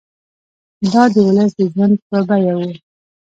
[0.93, 2.71] دا د ولس د ژوند په بیه وو.